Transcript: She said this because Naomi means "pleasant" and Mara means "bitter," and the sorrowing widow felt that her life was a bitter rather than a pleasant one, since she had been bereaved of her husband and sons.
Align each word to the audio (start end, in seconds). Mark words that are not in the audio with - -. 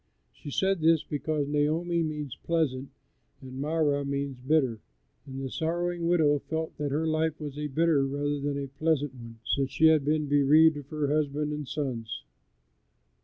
She 0.33 0.49
said 0.49 0.81
this 0.81 1.03
because 1.03 1.47
Naomi 1.47 2.01
means 2.01 2.35
"pleasant" 2.43 2.89
and 3.39 3.61
Mara 3.61 4.03
means 4.03 4.35
"bitter," 4.39 4.79
and 5.27 5.39
the 5.39 5.51
sorrowing 5.51 6.07
widow 6.07 6.39
felt 6.39 6.75
that 6.79 6.89
her 6.91 7.05
life 7.05 7.39
was 7.39 7.55
a 7.59 7.67
bitter 7.67 8.03
rather 8.07 8.39
than 8.39 8.57
a 8.57 8.65
pleasant 8.79 9.13
one, 9.13 9.37
since 9.45 9.69
she 9.69 9.89
had 9.89 10.03
been 10.03 10.27
bereaved 10.27 10.77
of 10.77 10.89
her 10.89 11.13
husband 11.13 11.53
and 11.53 11.67
sons. 11.67 12.23